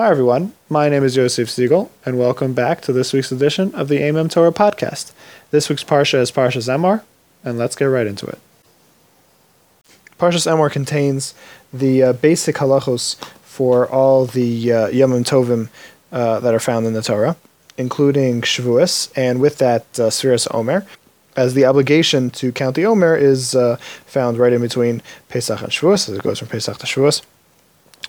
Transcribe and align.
Hi, 0.00 0.10
everyone. 0.10 0.54
My 0.70 0.88
name 0.88 1.04
is 1.04 1.14
Yosef 1.14 1.50
Siegel, 1.50 1.92
and 2.06 2.18
welcome 2.18 2.54
back 2.54 2.80
to 2.80 2.92
this 2.94 3.12
week's 3.12 3.30
edition 3.30 3.74
of 3.74 3.88
the 3.88 3.98
Aimem 3.98 4.30
Torah 4.30 4.50
podcast. 4.50 5.12
This 5.50 5.68
week's 5.68 5.84
Parsha 5.84 6.20
is 6.20 6.32
Parshas 6.32 6.74
Emor, 6.74 7.02
and 7.44 7.58
let's 7.58 7.76
get 7.76 7.84
right 7.84 8.06
into 8.06 8.24
it. 8.24 8.38
Parshas 10.18 10.50
Emor 10.50 10.72
contains 10.72 11.34
the 11.70 12.02
uh, 12.02 12.12
basic 12.14 12.56
halachos 12.56 13.16
for 13.42 13.86
all 13.90 14.24
the 14.24 14.72
uh, 14.72 14.88
Yomim 14.88 15.22
Tovim 15.22 15.68
uh, 16.10 16.40
that 16.40 16.54
are 16.54 16.60
found 16.60 16.86
in 16.86 16.94
the 16.94 17.02
Torah, 17.02 17.36
including 17.76 18.40
Shavuos, 18.40 19.12
and 19.14 19.38
with 19.38 19.58
that, 19.58 19.82
uh, 20.00 20.08
Sfiras 20.08 20.48
Omer, 20.54 20.86
as 21.36 21.52
the 21.52 21.66
obligation 21.66 22.30
to 22.30 22.52
count 22.52 22.74
the 22.74 22.86
Omer 22.86 23.16
is 23.16 23.54
uh, 23.54 23.76
found 24.06 24.38
right 24.38 24.54
in 24.54 24.62
between 24.62 25.02
Pesach 25.28 25.60
and 25.60 25.70
Shavuos, 25.70 26.08
as 26.08 26.16
it 26.16 26.22
goes 26.22 26.38
from 26.38 26.48
Pesach 26.48 26.78
to 26.78 26.86
Shavuos. 26.86 27.20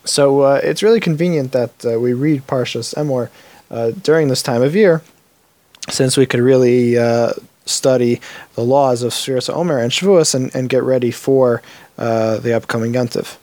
So 0.06 0.42
uh, 0.42 0.62
it's 0.64 0.82
really 0.82 1.00
convenient 1.00 1.52
that 1.52 1.86
uh, 1.86 2.00
we 2.00 2.14
read 2.14 2.48
Parshas 2.48 2.96
Emor 2.96 3.30
uh, 3.70 3.92
during 3.92 4.28
this 4.28 4.42
time 4.42 4.62
of 4.62 4.76
year, 4.76 5.02
since 5.90 6.18
we 6.18 6.26
could 6.26 6.40
really 6.40 6.98
uh, 6.98 7.34
study 7.66 8.20
the 8.56 8.64
laws 8.64 9.04
of 9.04 9.12
Sfiras 9.12 9.54
Omer 9.54 9.78
and 9.80 9.92
Shavuos 9.92 10.34
and, 10.34 10.54
and 10.56 10.70
get 10.70 10.84
ready 10.84 11.12
for 11.12 11.62
uh, 11.98 12.38
the 12.38 12.54
upcoming 12.54 12.94
Yontiv. 12.94 13.38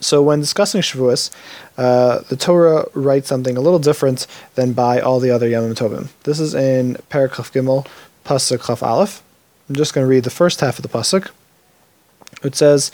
So 0.00 0.22
when 0.22 0.40
discussing 0.40 0.82
Shavuos, 0.82 1.30
uh, 1.78 2.20
the 2.28 2.36
Torah 2.36 2.86
writes 2.92 3.28
something 3.28 3.56
a 3.56 3.60
little 3.60 3.78
different 3.78 4.26
than 4.54 4.72
by 4.72 5.00
all 5.00 5.20
the 5.20 5.30
other 5.30 5.48
Yomim 5.48 5.74
Tovim. 5.74 6.08
This 6.24 6.38
is 6.38 6.54
in 6.54 6.96
Perak 7.08 7.34
Chaf 7.34 7.52
Gimel, 7.52 7.86
Pasuk 8.24 8.66
Chaf 8.66 8.82
Aleph. 8.82 9.22
I'm 9.68 9.76
just 9.76 9.94
going 9.94 10.04
to 10.04 10.08
read 10.08 10.24
the 10.24 10.30
first 10.30 10.60
half 10.60 10.78
of 10.78 10.82
the 10.82 10.88
Pasuk. 10.88 11.30
It 12.42 12.54
says, 12.54 12.92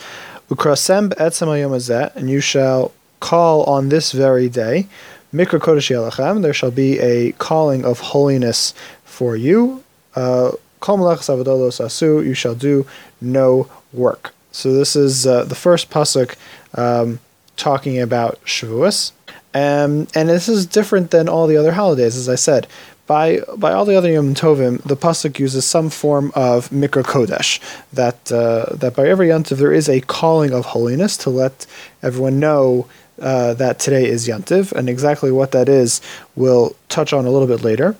Ukrasem 0.55 1.11
hayom 1.15 2.11
and 2.15 2.29
you 2.29 2.41
shall 2.41 2.92
call 3.20 3.65
on 3.65 3.88
this 3.88 4.12
very 4.12 4.51
day, 4.51 4.87
mikra 5.33 5.59
kodesh 5.59 5.88
yelachem, 5.91 6.42
there 6.42 6.52
shall 6.52 6.70
be 6.70 6.98
a 6.98 7.33
calling 7.33 7.86
of 7.86 8.00
holiness 8.00 8.75
for 9.05 9.34
you. 9.34 9.83
Uh, 10.14 10.53
asu, 10.83 12.25
you 12.25 12.34
shall 12.34 12.55
do 12.55 12.86
no 13.20 13.67
work. 13.94 14.34
So 14.50 14.75
this 14.75 14.94
is 14.94 15.27
uh, 15.27 15.44
the 15.44 15.55
first 15.55 15.89
pasuk 15.89 16.36
um, 16.75 17.20
talking 17.56 17.98
about 17.98 18.44
Shavuos, 18.44 19.12
um, 19.55 20.06
and 20.14 20.28
this 20.28 20.48
is 20.50 20.66
different 20.66 21.12
than 21.12 21.31
all 21.31 21.47
the 21.47 21.56
other 21.56 21.72
holidays. 21.72 22.16
As 22.16 22.28
I 22.28 22.34
said, 22.34 22.66
by 23.13 23.41
by 23.59 23.73
all 23.75 23.85
the 23.85 23.95
other 23.95 24.11
Yom 24.11 24.33
Tovim, 24.35 24.83
the 24.85 24.97
pasuk 24.97 25.39
uses 25.39 25.67
some 25.67 25.91
form 25.91 26.33
of 26.35 26.71
Mikra 26.71 27.05
Kodesh. 27.13 27.51
That 27.93 28.21
uh, 28.33 28.75
that 28.83 28.97
by 28.97 29.07
every 29.07 29.29
Yom 29.29 29.43
Tov 29.45 29.59
there 29.59 29.77
is 29.81 29.89
a 29.97 30.01
calling 30.19 30.53
of 30.59 30.65
holiness 30.75 31.19
to 31.19 31.29
let 31.29 31.67
everyone 32.03 32.41
know 32.41 32.87
uh, 33.21 33.53
that 33.63 33.79
today 33.79 34.05
is 34.15 34.27
Yontiv, 34.27 34.73
and 34.73 34.89
exactly 34.89 35.31
what 35.31 35.51
that 35.57 35.69
is 35.69 36.01
we'll 36.35 36.75
touch 36.89 37.13
on 37.13 37.27
a 37.27 37.31
little 37.35 37.51
bit 37.55 37.63
later. 37.63 37.97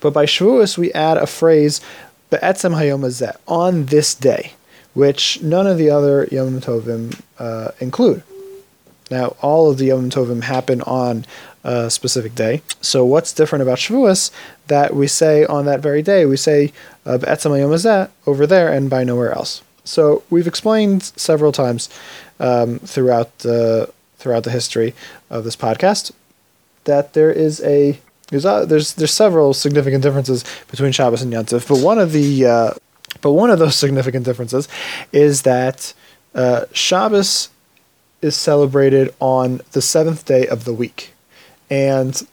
But 0.00 0.12
by 0.18 0.26
Shavuos 0.26 0.78
we 0.78 0.92
add 0.92 1.16
a 1.16 1.26
phrase 1.26 1.80
Be'etzem 2.30 2.74
Hayom 2.78 3.02
on 3.48 3.86
this 3.86 4.14
day, 4.14 4.52
which 4.94 5.42
none 5.42 5.66
of 5.66 5.76
the 5.76 5.90
other 5.90 6.28
Yom 6.30 6.60
Tovim 6.60 7.20
uh, 7.40 7.72
include. 7.80 8.22
Now, 9.12 9.36
all 9.42 9.70
of 9.70 9.76
the 9.76 9.86
Yom 9.86 10.08
Tovim 10.08 10.42
happen 10.44 10.80
on 10.82 11.26
a 11.64 11.90
specific 11.90 12.34
day. 12.34 12.62
So, 12.80 13.04
what's 13.04 13.32
different 13.32 13.62
about 13.62 13.78
Shavuos 13.78 14.30
that 14.68 14.96
we 14.96 15.06
say 15.06 15.44
on 15.44 15.66
that 15.66 15.80
very 15.80 16.02
day? 16.02 16.24
We 16.24 16.38
say 16.38 16.72
Be'etzem 17.04 17.58
Yom 17.58 18.08
over 18.26 18.46
there 18.46 18.72
and 18.72 18.88
by 18.88 19.04
nowhere 19.04 19.32
else. 19.32 19.62
So, 19.84 20.22
we've 20.30 20.46
explained 20.46 21.02
several 21.16 21.52
times 21.52 21.90
um, 22.40 22.78
throughout 22.78 23.40
the 23.40 23.92
throughout 24.16 24.44
the 24.44 24.50
history 24.50 24.94
of 25.30 25.44
this 25.44 25.56
podcast 25.56 26.12
that 26.84 27.12
there 27.12 27.30
is 27.30 27.60
a 27.62 27.98
there's 28.28 28.46
uh, 28.46 28.64
there's 28.64 28.94
there's 28.94 29.12
several 29.12 29.52
significant 29.52 30.02
differences 30.02 30.42
between 30.70 30.92
Shabbos 30.92 31.20
and 31.20 31.32
Yontif, 31.32 31.68
but 31.68 31.84
one 31.84 31.98
of 31.98 32.12
the 32.12 32.46
uh, 32.46 32.70
but 33.20 33.32
one 33.32 33.50
of 33.50 33.58
those 33.58 33.76
significant 33.76 34.24
differences 34.24 34.68
is 35.12 35.42
that 35.42 35.92
uh, 36.34 36.64
Shabbos 36.72 37.50
is 38.22 38.36
celebrated 38.36 39.14
on 39.20 39.60
the 39.72 39.82
seventh 39.82 40.24
day 40.24 40.46
of 40.46 40.64
the 40.64 40.72
week. 40.72 41.12
And 41.68 42.26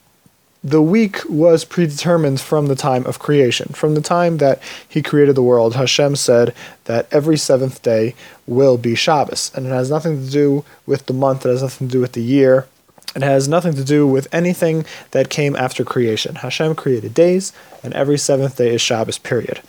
the 0.64 0.82
week 0.82 1.22
was 1.30 1.64
predetermined 1.64 2.42
from 2.42 2.68
the 2.68 2.76
time 2.76 3.06
of 3.06 3.20
creation. 3.20 3.70
From 3.74 3.96
the 3.96 4.02
time 4.02 4.38
that 4.38 4.62
he 4.88 5.02
created 5.02 5.36
the 5.36 5.44
world, 5.44 5.76
Hashem 5.76 6.18
said 6.18 6.54
that 6.86 7.08
every 7.12 7.38
seventh 7.38 7.82
day 7.82 8.14
will 8.46 8.78
be 8.78 8.96
Shabbos. 8.96 9.52
And 9.56 9.66
it 9.66 9.70
has 9.70 9.90
nothing 9.90 10.24
to 10.24 10.30
do 10.30 10.66
with 10.86 11.06
the 11.06 11.14
month, 11.14 11.46
it 11.46 11.50
has 11.50 11.62
nothing 11.62 11.88
to 11.88 11.92
do 11.94 12.02
with 12.02 12.12
the 12.12 12.22
year. 12.22 12.68
It 13.16 13.24
has 13.24 13.48
nothing 13.48 13.74
to 13.74 13.84
do 13.84 14.06
with 14.06 14.28
anything 14.32 14.86
that 15.12 15.30
came 15.30 15.56
after 15.56 15.84
creation. 15.84 16.36
Hashem 16.36 16.76
created 16.76 17.14
days, 17.14 17.54
and 17.84 17.94
every 17.94 18.20
seventh 18.20 18.58
day 18.58 18.76
is 18.76 18.82
Shabbos, 18.82 19.18
period. 19.18 19.62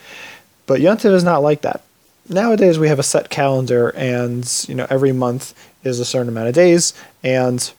But 0.66 0.80
Yontiv 0.80 1.14
is 1.14 1.24
not 1.24 1.42
like 1.42 1.62
that. 1.62 1.82
Nowadays 2.28 2.78
we 2.78 2.88
have 2.88 2.98
a 2.98 3.02
set 3.02 3.30
calendar, 3.30 3.90
and 3.96 4.46
you 4.68 4.74
know 4.74 4.86
every 4.90 5.12
month 5.12 5.54
is 5.84 6.00
a 6.00 6.04
certain 6.04 6.28
amount 6.28 6.48
of 6.48 6.54
days, 6.54 6.94
and 7.22 7.72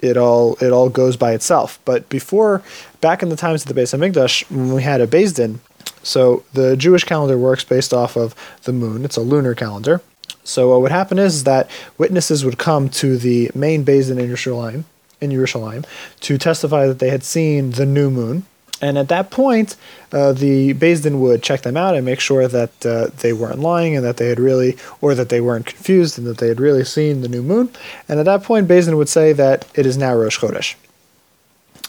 it 0.00 0.16
all 0.16 0.56
it 0.62 0.72
all 0.72 0.88
goes 0.88 1.16
by 1.16 1.32
itself. 1.32 1.78
But 1.84 2.08
before, 2.08 2.62
back 3.00 3.22
in 3.22 3.28
the 3.28 3.36
times 3.36 3.62
of 3.62 3.74
the 3.74 3.80
Beis 3.80 3.96
Hamikdash, 3.96 4.50
when 4.50 4.72
we 4.72 4.82
had 4.82 5.00
a 5.00 5.06
Beis 5.06 5.34
Din, 5.34 5.60
so 6.02 6.44
the 6.54 6.76
Jewish 6.76 7.04
calendar 7.04 7.38
works 7.38 7.64
based 7.64 7.92
off 7.92 8.16
of 8.16 8.34
the 8.64 8.72
moon. 8.72 9.04
It's 9.04 9.16
a 9.16 9.22
lunar 9.22 9.54
calendar. 9.54 10.00
So 10.44 10.70
what 10.70 10.80
would 10.80 10.92
happen 10.92 11.18
is 11.18 11.44
that 11.44 11.70
witnesses 11.98 12.44
would 12.44 12.58
come 12.58 12.88
to 12.90 13.16
the 13.18 13.50
main 13.54 13.84
Beis 13.84 14.10
in 14.10 14.16
Yerushalayim, 14.16 14.84
in 15.20 15.30
Yerushalayim, 15.30 15.84
to 16.20 16.38
testify 16.38 16.86
that 16.86 16.98
they 16.98 17.10
had 17.10 17.22
seen 17.22 17.72
the 17.72 17.86
new 17.86 18.10
moon. 18.10 18.46
And 18.80 18.96
at 18.96 19.08
that 19.08 19.30
point, 19.30 19.76
uh, 20.12 20.32
the 20.32 20.72
Din 20.72 21.20
would 21.20 21.42
check 21.42 21.62
them 21.62 21.76
out 21.76 21.94
and 21.94 22.04
make 22.04 22.20
sure 22.20 22.48
that 22.48 22.86
uh, 22.86 23.08
they 23.18 23.32
weren't 23.32 23.58
lying 23.60 23.94
and 23.94 24.04
that 24.04 24.16
they 24.16 24.28
had 24.28 24.40
really, 24.40 24.76
or 25.00 25.14
that 25.14 25.28
they 25.28 25.40
weren't 25.40 25.66
confused 25.66 26.18
and 26.18 26.26
that 26.26 26.38
they 26.38 26.48
had 26.48 26.60
really 26.60 26.84
seen 26.84 27.20
the 27.20 27.28
new 27.28 27.42
moon. 27.42 27.70
And 28.08 28.18
at 28.18 28.24
that 28.26 28.42
point, 28.42 28.68
Din 28.68 28.96
would 28.96 29.08
say 29.08 29.32
that 29.34 29.66
it 29.74 29.84
is 29.86 29.96
now 29.96 30.14
Rosh 30.14 30.38
Chodesh. 30.38 30.74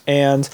And 0.05 0.49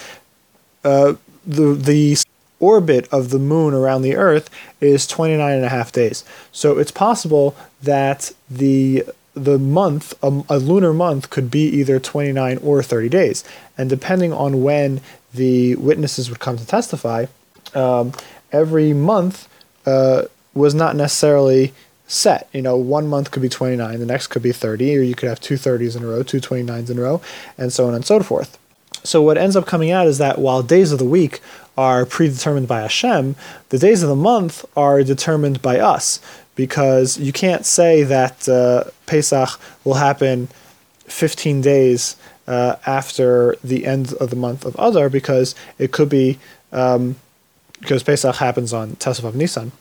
uh, 0.84 1.16
the 1.46 1.74
the 1.74 2.18
orbit 2.60 3.08
of 3.12 3.30
the 3.30 3.40
moon 3.40 3.74
around 3.74 4.02
the 4.02 4.16
Earth 4.16 4.50
is 4.82 5.06
29 5.08 5.56
and 5.56 5.66
a 5.66 5.70
half 5.70 5.92
days. 5.92 6.24
So 6.52 6.78
it's 6.78 6.92
possible 6.92 7.56
that 7.82 8.32
the 8.50 9.04
the 9.44 9.60
month, 9.60 10.14
a, 10.24 10.44
a, 10.50 10.58
lunar 10.58 10.94
month, 10.94 11.30
could 11.30 11.50
be 11.50 11.68
either 11.68 12.00
29 12.00 12.58
or 12.64 12.82
30 12.82 13.10
days. 13.10 13.44
And 13.78 13.90
depending 13.90 14.34
on 14.34 14.64
when 14.64 15.02
the 15.34 15.76
witnesses 15.76 16.30
would 16.30 16.40
come 16.40 16.58
to 16.58 16.66
testify, 16.66 17.26
um, 17.74 18.14
every 18.52 18.94
month 18.94 19.48
uh, 19.86 20.24
was 20.54 20.74
not 20.74 20.96
necessarily 20.96 21.74
set. 22.08 22.48
You 22.54 22.62
know, 22.62 22.78
one 22.78 23.08
month 23.08 23.32
could 23.32 23.42
be 23.42 23.50
29, 23.50 24.00
the 24.00 24.06
next 24.06 24.28
could 24.28 24.42
be 24.42 24.52
30, 24.52 24.98
or 24.98 25.02
you 25.02 25.16
could 25.16 25.30
have 25.30 25.40
two 25.40 25.56
30s 25.56 25.96
in 25.96 26.04
a 26.04 26.08
row, 26.08 26.24
two 26.24 26.40
29s 26.40 26.90
in 26.90 26.98
a 26.98 27.02
row, 27.02 27.22
and 27.58 27.72
so 27.72 27.88
on 27.88 27.94
and 27.94 28.06
so 28.06 28.22
forth. 28.22 28.58
So 29.04 29.22
what 29.22 29.38
ends 29.38 29.56
up 29.56 29.66
coming 29.66 29.92
out 29.92 30.08
is 30.08 30.18
that 30.18 30.40
while 30.40 30.64
days 30.64 30.92
of 30.92 31.00
the 31.00 31.06
week 31.06 31.42
are 31.78 32.06
predetermined 32.06 32.68
by 32.68 32.82
Hashem, 32.82 33.36
the 33.70 33.78
days 33.78 34.04
of 34.04 34.10
the 34.10 34.16
month 34.16 34.66
are 34.76 35.04
determined 35.04 35.62
by 35.62 35.80
us 35.80 36.20
because 36.58 37.18
you 37.18 37.32
can't 37.32 37.66
say 37.66 38.04
that 38.04 38.50
uh, 38.50 38.84
Pesach 39.06 39.58
will 39.86 39.94
happen 39.94 40.50
15 41.06 41.62
days 41.62 42.18
uh, 42.48 42.76
after 42.86 43.56
the 43.64 43.86
end 43.86 44.14
of 44.16 44.30
the 44.30 44.36
month 44.36 44.66
of 44.66 44.76
Adar 44.78 45.10
because 45.10 45.56
it 45.78 45.94
could 45.94 46.10
be 46.10 46.38
um, 46.74 47.16
because 47.80 48.04
Pesach 48.04 48.36
happens 48.36 48.74
on 48.74 48.96
Tesef 48.96 49.24
of 49.24 49.36
Nisan. 49.36 49.72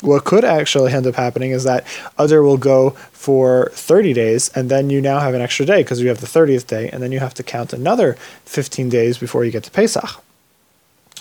What 0.00 0.24
could 0.24 0.44
actually 0.44 0.92
end 0.92 1.06
up 1.06 1.14
happening 1.14 1.50
is 1.50 1.64
that 1.64 1.86
Adar 2.18 2.42
will 2.42 2.56
go 2.56 2.90
for 3.12 3.70
30 3.72 4.12
days, 4.12 4.50
and 4.54 4.70
then 4.70 4.90
you 4.90 5.00
now 5.00 5.20
have 5.20 5.34
an 5.34 5.40
extra 5.40 5.66
day 5.66 5.82
because 5.82 6.00
you 6.00 6.08
have 6.08 6.20
the 6.20 6.26
30th 6.26 6.66
day, 6.66 6.88
and 6.90 7.02
then 7.02 7.12
you 7.12 7.20
have 7.20 7.34
to 7.34 7.42
count 7.42 7.72
another 7.72 8.16
15 8.44 8.88
days 8.88 9.18
before 9.18 9.44
you 9.44 9.50
get 9.50 9.64
to 9.64 9.70
Pesach. 9.70 10.22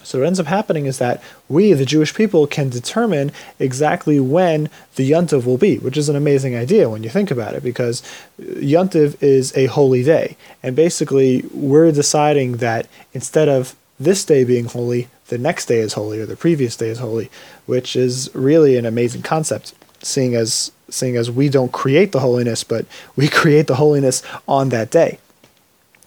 So 0.05 0.19
what 0.19 0.27
ends 0.27 0.39
up 0.39 0.45
happening 0.45 0.85
is 0.85 0.99
that 0.99 1.21
we, 1.49 1.73
the 1.73 1.85
Jewish 1.85 2.13
people, 2.13 2.45
can 2.47 2.69
determine 2.69 3.31
exactly 3.59 4.19
when 4.19 4.69
the 4.95 5.09
Yontiv 5.09 5.45
will 5.45 5.57
be, 5.57 5.79
which 5.79 5.97
is 5.97 6.09
an 6.09 6.15
amazing 6.15 6.55
idea 6.55 6.89
when 6.89 7.03
you 7.03 7.09
think 7.09 7.31
about 7.31 7.55
it, 7.55 7.63
because 7.63 8.03
Yontiv 8.39 9.21
is 9.21 9.55
a 9.57 9.65
holy 9.65 10.03
day. 10.03 10.37
And 10.61 10.75
basically, 10.75 11.43
we're 11.53 11.91
deciding 11.91 12.57
that 12.57 12.87
instead 13.13 13.49
of 13.49 13.75
this 13.99 14.23
day 14.23 14.43
being 14.43 14.65
holy, 14.65 15.07
the 15.27 15.37
next 15.37 15.65
day 15.65 15.79
is 15.79 15.93
holy, 15.93 16.19
or 16.19 16.25
the 16.25 16.35
previous 16.35 16.77
day 16.77 16.89
is 16.89 16.99
holy, 16.99 17.31
which 17.65 17.95
is 17.95 18.29
really 18.35 18.77
an 18.77 18.85
amazing 18.85 19.23
concept, 19.23 19.73
seeing 20.01 20.35
as 20.35 20.71
seeing 20.87 21.15
as 21.15 21.31
we 21.31 21.49
don't 21.49 21.71
create 21.71 22.11
the 22.11 22.19
holiness, 22.19 22.63
but 22.63 22.85
we 23.15 23.27
create 23.27 23.65
the 23.65 23.75
holiness 23.75 24.21
on 24.47 24.69
that 24.69 24.91
day. 24.91 25.17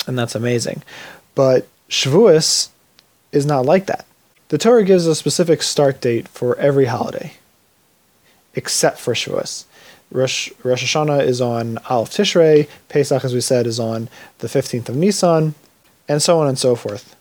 And 0.06 0.16
that's 0.16 0.36
amazing. 0.36 0.82
But 1.34 1.66
Shavuos 1.90 2.68
is 3.32 3.46
not 3.46 3.66
like 3.66 3.86
that. 3.86 4.06
The 4.48 4.58
Torah 4.58 4.84
gives 4.84 5.06
a 5.06 5.14
specific 5.14 5.62
start 5.62 6.00
date 6.00 6.28
for 6.28 6.56
every 6.58 6.86
holiday, 6.86 7.34
except 8.54 8.98
for 8.98 9.14
Shavuos. 9.14 9.64
Rosh, 10.10 10.50
Rosh 10.64 10.96
Hashanah 10.96 11.24
is 11.26 11.40
on 11.40 11.78
Aleph 11.90 12.10
Tishrei, 12.10 12.66
Pesach, 12.88 13.24
as 13.24 13.34
we 13.34 13.42
said, 13.42 13.66
is 13.66 13.78
on 13.78 14.08
the 14.38 14.48
15th 14.48 14.88
of 14.88 14.96
Nisan, 14.96 15.54
and 16.08 16.22
so 16.22 16.40
on 16.40 16.48
and 16.48 16.58
so 16.58 16.74
forth. 16.74 17.14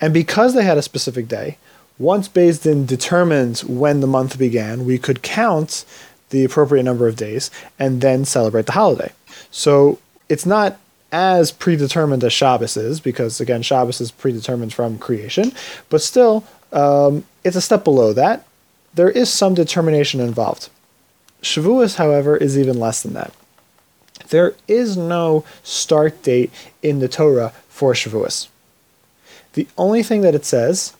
And 0.00 0.12
because 0.12 0.54
they 0.54 0.64
had 0.64 0.78
a 0.78 0.82
specific 0.82 1.28
day, 1.28 1.58
once 1.98 2.28
Beis 2.28 2.62
Din 2.62 2.84
determined 2.84 3.60
when 3.60 4.00
the 4.00 4.06
month 4.08 4.38
began, 4.38 4.84
we 4.84 4.98
could 4.98 5.22
count 5.22 5.84
the 6.30 6.44
appropriate 6.44 6.82
number 6.82 7.06
of 7.06 7.14
days 7.14 7.50
and 7.78 8.00
then 8.00 8.24
celebrate 8.24 8.66
the 8.66 8.72
holiday. 8.72 9.12
So 9.52 10.00
it's 10.28 10.46
not 10.46 10.78
as 11.12 11.52
predetermined 11.52 12.24
as 12.24 12.32
Shabbos 12.32 12.76
is, 12.76 12.98
because 12.98 13.40
again, 13.40 13.62
Shabbos 13.62 14.00
is 14.00 14.10
predetermined 14.10 14.72
from 14.72 14.98
creation, 14.98 15.52
but 15.90 16.00
still, 16.00 16.44
um, 16.72 17.24
it's 17.44 17.56
a 17.56 17.60
step 17.60 17.84
below 17.84 18.14
that. 18.14 18.46
There 18.94 19.10
is 19.10 19.30
some 19.30 19.54
determination 19.54 20.20
involved. 20.20 20.70
Shavuos, 21.42 21.96
however, 21.96 22.36
is 22.36 22.58
even 22.58 22.80
less 22.80 23.02
than 23.02 23.12
that. 23.14 23.32
There 24.28 24.54
is 24.66 24.96
no 24.96 25.44
start 25.62 26.22
date 26.22 26.50
in 26.82 27.00
the 27.00 27.08
Torah 27.08 27.52
for 27.68 27.92
Shavuos. 27.92 28.48
The 29.52 29.68
only 29.76 30.02
thing 30.02 30.22
that 30.22 30.34
it 30.34 30.46
says 30.46 30.94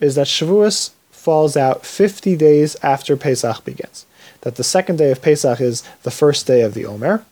is 0.00 0.16
that 0.16 0.26
Shavuos 0.26 0.90
falls 1.10 1.56
out 1.56 1.86
50 1.86 2.36
days 2.36 2.76
after 2.82 3.16
Pesach 3.16 3.64
begins. 3.64 4.06
That 4.40 4.56
the 4.56 4.64
second 4.64 4.96
day 4.96 5.12
of 5.12 5.22
Pesach 5.22 5.60
is 5.60 5.84
the 6.02 6.10
first 6.10 6.48
day 6.48 6.62
of 6.62 6.74
the 6.74 6.84
Omer, 6.84 7.24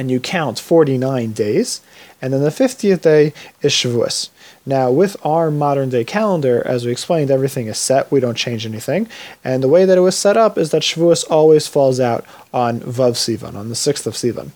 and 0.00 0.10
you 0.10 0.18
count 0.18 0.58
49 0.58 1.32
days, 1.32 1.82
and 2.22 2.32
then 2.32 2.40
the 2.40 2.48
50th 2.48 3.02
day 3.02 3.34
is 3.60 3.70
Shavuos. 3.70 4.30
Now, 4.64 4.90
with 4.90 5.14
our 5.22 5.50
modern 5.50 5.90
day 5.90 6.04
calendar, 6.04 6.66
as 6.66 6.86
we 6.86 6.90
explained, 6.90 7.30
everything 7.30 7.66
is 7.66 7.76
set, 7.76 8.10
we 8.10 8.18
don't 8.18 8.34
change 8.34 8.64
anything, 8.64 9.08
and 9.44 9.62
the 9.62 9.68
way 9.68 9.84
that 9.84 9.98
it 9.98 10.00
was 10.00 10.16
set 10.16 10.38
up 10.38 10.56
is 10.56 10.70
that 10.70 10.80
Shavuos 10.80 11.30
always 11.30 11.66
falls 11.66 12.00
out 12.00 12.24
on 12.50 12.80
Vav 12.80 13.12
Sivan, 13.12 13.54
on 13.54 13.68
the 13.68 13.74
6th 13.74 14.06
of 14.06 14.14
Sivan. 14.14 14.52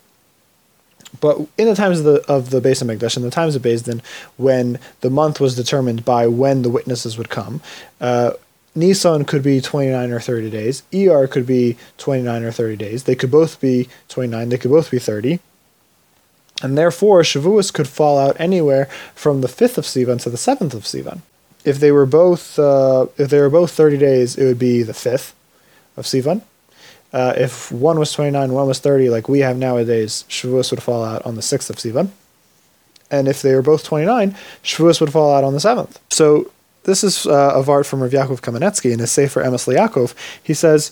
But 1.20 1.36
in 1.58 1.68
the 1.68 1.74
times 1.74 1.98
of 1.98 2.06
the 2.06 2.24
of 2.26 2.48
the 2.48 2.60
Beis 2.62 2.82
Hamikdash, 2.82 3.18
in 3.18 3.22
the 3.22 3.30
times 3.30 3.54
of 3.54 3.62
Beis 3.62 3.84
Din, 3.84 4.00
when 4.38 4.80
the 5.00 5.10
month 5.10 5.40
was 5.40 5.54
determined 5.54 6.06
by 6.06 6.26
when 6.26 6.62
the 6.62 6.70
witnesses 6.70 7.18
would 7.18 7.28
come, 7.28 7.60
uh, 8.00 8.32
Nisan 8.74 9.24
could 9.24 9.42
be 9.42 9.60
29 9.60 10.10
or 10.10 10.20
30 10.20 10.50
days. 10.50 10.82
ER 10.92 11.26
could 11.26 11.46
be 11.46 11.76
29 11.98 12.42
or 12.42 12.50
30 12.50 12.76
days. 12.76 13.04
They 13.04 13.14
could 13.14 13.30
both 13.30 13.60
be 13.60 13.88
29. 14.08 14.48
They 14.48 14.58
could 14.58 14.70
both 14.70 14.90
be 14.90 14.98
30. 14.98 15.38
And 16.62 16.78
therefore, 16.78 17.22
Shavuos 17.22 17.72
could 17.72 17.88
fall 17.88 18.18
out 18.18 18.36
anywhere 18.38 18.86
from 19.14 19.40
the 19.40 19.48
5th 19.48 19.78
of 19.78 19.84
Sivan 19.84 20.20
to 20.22 20.30
the 20.30 20.36
7th 20.36 20.74
of 20.74 20.84
Sivan. 20.84 21.20
If 21.64 21.80
they 21.80 21.92
were 21.92 22.06
both 22.06 22.58
uh, 22.58 23.06
if 23.16 23.30
they 23.30 23.40
were 23.40 23.50
both 23.50 23.70
30 23.70 23.98
days, 23.98 24.36
it 24.36 24.44
would 24.44 24.58
be 24.58 24.82
the 24.82 24.92
5th 24.92 25.32
of 25.96 26.04
Sivan. 26.04 26.42
Uh, 27.12 27.32
if 27.36 27.70
one 27.70 27.98
was 27.98 28.12
29, 28.12 28.52
one 28.52 28.66
was 28.66 28.80
30, 28.80 29.08
like 29.08 29.28
we 29.28 29.38
have 29.40 29.56
nowadays, 29.56 30.24
Shavuos 30.28 30.72
would 30.72 30.82
fall 30.82 31.04
out 31.04 31.24
on 31.24 31.36
the 31.36 31.42
6th 31.42 31.70
of 31.70 31.76
Sivan. 31.76 32.08
And 33.10 33.28
if 33.28 33.40
they 33.40 33.54
were 33.54 33.62
both 33.62 33.84
29, 33.84 34.34
Shavuos 34.64 35.00
would 35.00 35.12
fall 35.12 35.32
out 35.32 35.44
on 35.44 35.52
the 35.52 35.60
7th. 35.60 35.96
So 36.10 36.50
this 36.84 37.02
is 37.02 37.26
uh, 37.26 37.52
a 37.54 37.62
vort 37.62 37.86
from 37.86 38.02
Rav 38.02 38.12
Yaakov 38.12 38.40
Kamenetsky 38.40 38.92
in 38.92 38.98
his 38.98 39.10
Sefer 39.10 39.42
Emes 39.42 39.66
Yaakov. 39.74 40.14
He 40.42 40.54
says, 40.54 40.90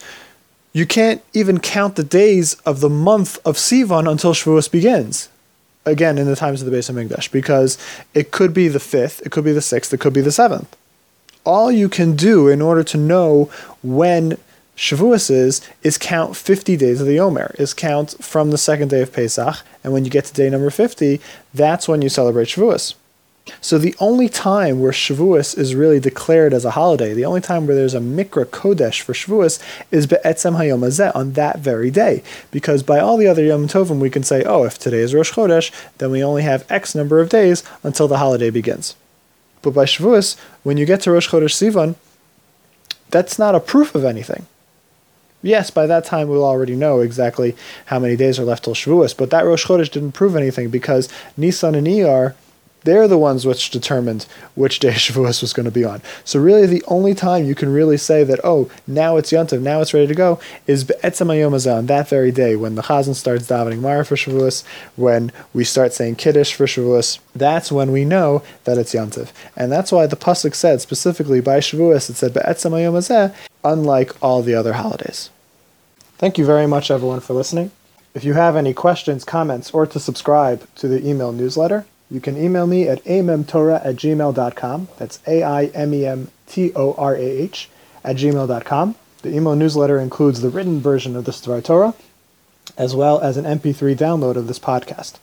you 0.73 0.87
can't 0.87 1.23
even 1.35 1.61
count 1.61 1.97
the 1.97 2.05
days 2.05 2.55
of 2.67 2.81
the 2.81 2.89
month 2.89 3.39
of 3.45 3.57
Sivan 3.57 4.11
until 4.11 4.33
Shavuos 4.33 4.71
begins. 4.71 5.29
Again, 5.85 6.17
in 6.17 6.27
the 6.27 6.37
times 6.37 6.63
of 6.63 6.71
the 6.71 6.77
Beis 6.77 6.91
Hamikdash, 6.91 7.31
because 7.31 7.77
it 8.15 8.31
could 8.31 8.55
be 8.55 8.69
the 8.69 8.81
fifth, 8.81 9.21
it 9.27 9.33
could 9.33 9.45
be 9.45 9.53
the 9.53 9.61
sixth, 9.61 9.93
it 9.93 10.01
could 10.01 10.13
be 10.13 10.21
the 10.21 10.33
seventh. 10.33 10.75
All 11.45 11.71
you 11.71 11.89
can 11.89 12.17
do 12.17 12.49
in 12.49 12.63
order 12.63 12.85
to 12.85 12.97
know 12.97 13.51
when 13.83 14.39
Shavuos 14.77 15.31
is, 15.31 15.61
is 15.83 15.99
count 15.99 16.37
50 16.37 16.77
days 16.77 17.01
of 17.01 17.07
the 17.07 17.21
Omer, 17.21 17.55
is 17.59 17.75
count 17.75 18.15
from 18.25 18.51
the 18.51 18.59
second 18.59 18.89
day 18.89 19.03
of 19.03 19.13
Pesach, 19.13 19.57
and 19.85 19.93
when 19.93 20.05
you 20.05 20.11
get 20.11 20.25
to 20.27 20.33
day 20.33 20.49
number 20.49 20.71
50, 20.71 21.21
that's 21.53 21.89
when 21.89 22.01
you 22.01 22.09
celebrate 22.09 22.49
Shavuos. 22.49 22.95
So 23.61 23.79
the 23.79 23.95
only 23.99 24.29
time 24.29 24.81
where 24.81 24.93
Shavuos 24.93 25.59
is 25.59 25.75
really 25.75 25.99
declared 25.99 26.55
as 26.55 26.65
a 26.65 26.73
holiday, 26.73 27.13
the 27.13 27.25
only 27.25 27.41
time 27.41 27.67
where 27.67 27.75
there's 27.75 27.95
a 27.95 28.01
Mikra 28.01 28.45
Kodesh 28.45 29.01
for 29.01 29.13
Shavuos 29.13 29.61
is 29.91 30.07
Be'etzem 30.07 30.57
Hayom 30.57 30.81
Hazeh, 30.81 31.15
on 31.15 31.33
that 31.33 31.59
very 31.59 31.91
day. 31.91 32.23
Because 32.51 32.83
by 32.83 33.01
all 33.01 33.17
the 33.17 33.27
other 33.27 33.45
Yom 33.45 33.67
Tovim, 33.67 33.99
we 33.99 34.11
can 34.11 34.23
say, 34.23 34.45
oh, 34.45 34.65
if 34.65 34.79
today 34.79 34.99
is 34.99 35.15
Rosh 35.15 35.33
Chodesh, 35.33 35.73
then 35.99 36.11
we 36.11 36.23
only 36.23 36.43
have 36.43 36.71
X 36.71 36.95
number 36.95 37.21
of 37.21 37.29
days 37.29 37.65
until 37.83 38.07
the 38.07 38.19
holiday 38.19 38.51
begins. 38.51 38.95
But 39.61 39.75
by 39.75 39.85
Shavuos, 39.85 40.37
when 40.63 40.77
you 40.77 40.87
get 40.87 41.01
to 41.03 41.13
Rosh 41.13 41.29
Chodesh 41.29 41.55
Sivan, 41.55 41.97
that's 43.11 43.39
not 43.39 43.55
a 43.55 43.61
proof 43.61 43.95
of 43.95 44.05
anything. 44.05 44.47
Yes, 45.43 45.71
by 45.71 45.87
that 45.87 46.05
time 46.05 46.29
we'll 46.29 46.45
already 46.45 46.77
know 46.77 47.01
exactly 47.01 47.57
how 47.87 47.99
many 47.99 48.17
days 48.17 48.39
are 48.39 48.45
left 48.45 48.65
till 48.65 48.75
Shavuos, 48.75 49.17
but 49.17 49.31
that 49.31 49.45
Rosh 49.45 49.67
Chodesh 49.67 49.91
didn't 49.91 50.13
prove 50.13 50.37
anything 50.37 50.71
because 50.71 51.09
Nisan 51.37 51.75
and 51.75 51.87
Iyar 51.87 52.35
they're 52.85 53.09
the 53.09 53.19
ones 53.19 53.47
which 53.47 53.71
determined 53.71 54.27
which 54.55 54.79
day 54.79 54.91
Shavuos 54.93 55.41
was 55.41 55.53
going 55.53 55.65
to 55.65 55.71
be 55.71 55.85
on. 55.85 56.03
So 56.25 56.41
really, 56.41 56.67
the 56.67 56.85
only 56.87 57.15
time 57.15 57.45
you 57.45 57.55
can 57.55 57.73
really 57.73 57.97
say 57.97 58.25
that, 58.25 58.41
oh, 58.45 58.71
now 58.87 59.17
it's 59.17 59.33
Yontiv, 59.33 59.63
now 59.63 59.81
it's 59.81 59.95
ready 59.95 60.07
to 60.07 60.15
go, 60.15 60.41
is 60.67 60.85
Be'etzem 60.85 61.29
Hayom 61.29 61.53
on 61.77 61.87
that 61.87 62.09
very 62.09 62.33
day 62.33 62.57
when 62.57 62.75
the 62.75 62.83
Chazan 62.83 63.15
starts 63.15 63.47
davening 63.47 63.81
Maariv 63.81 64.09
for 64.09 64.17
Shavuos, 64.17 64.65
when 64.97 65.33
we 65.53 65.65
start 65.65 65.93
saying 65.93 66.17
Kiddush 66.17 66.55
for 66.55 66.67
Shavuos. 66.67 67.19
That's 67.35 67.73
when 67.73 67.93
we 67.93 68.05
know 68.05 68.43
that 68.65 68.79
it's 68.79 68.95
Yontiv. 68.95 69.31
And 69.57 69.71
that's 69.71 69.93
why 69.93 70.07
the 70.07 70.17
Pasuk 70.17 70.55
said 70.55 70.81
specifically 70.81 71.41
by 71.41 71.59
Shavuos, 71.59 72.11
it 72.11 72.15
said 72.15 72.35
Be'etzem 72.35 72.73
Hayom 72.73 73.35
unlike 73.65 74.13
all 74.23 74.43
the 74.43 74.55
other 74.55 74.75
holidays. 74.75 75.31
Thank 76.19 76.39
you 76.39 76.45
very 76.45 76.67
much, 76.67 76.91
everyone, 76.91 77.21
for 77.21 77.35
listening. 77.35 77.71
If 78.15 78.25
you 78.25 78.35
have 78.35 78.57
any 78.57 78.75
questions, 78.75 79.25
comments, 79.25 79.71
or 79.71 79.87
to 79.87 79.99
subscribe 79.99 80.73
to 80.77 80.87
the 80.87 81.07
email 81.07 81.33
newsletter, 81.33 81.87
you 82.13 82.21
can 82.21 82.37
email 82.37 82.67
me 82.67 82.87
at 82.87 83.03
aimemtorah 83.05 83.85
at 83.87 83.97
gmail.com. 83.97 84.89
That's 84.99 85.19
A 85.27 85.43
I 85.43 85.65
M 85.67 85.95
E 85.95 86.05
M 86.05 86.31
T 86.47 86.71
O 86.77 86.93
R 86.99 87.17
A 87.17 87.19
H 87.19 87.71
at 88.05 88.17
gmail.com. 88.17 88.95
The 89.23 89.35
email 89.35 89.57
newsletter 89.57 89.99
includes 89.99 90.43
the 90.43 90.51
written 90.51 90.79
version 90.81 91.17
of 91.17 91.25
the 91.25 91.33
Dvar 91.33 91.65
Torah, 91.65 91.95
as 92.77 92.95
well 92.95 93.19
as 93.21 93.39
an 93.39 93.47
MP3 93.47 93.97
download 93.97 94.37
of 94.37 94.47
this 94.47 94.59
podcast. 94.59 95.15